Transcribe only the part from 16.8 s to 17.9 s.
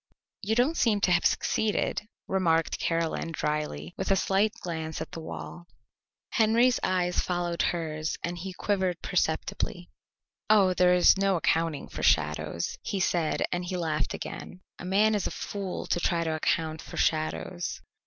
for shadows."